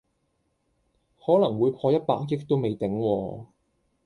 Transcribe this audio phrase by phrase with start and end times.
[1.23, 3.45] 可能會破一百億都未頂喎